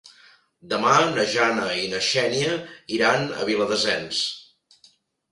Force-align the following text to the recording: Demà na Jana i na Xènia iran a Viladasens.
Demà 0.69 0.93
na 1.17 1.25
Jana 1.33 1.67
i 1.81 1.83
na 1.91 1.99
Xènia 2.05 2.55
iran 2.99 3.27
a 3.35 3.45
Viladasens. 3.51 4.23